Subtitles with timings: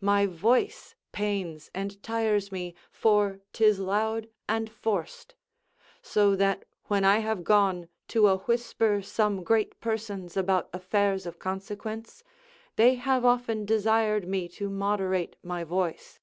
[0.00, 5.34] My voice pains and tires me, for 'tis loud and forced;
[6.00, 11.40] so that when I have gone to a whisper some great persons about affairs of
[11.40, 12.22] consequence,
[12.76, 16.20] they have often desired me to moderate my voice.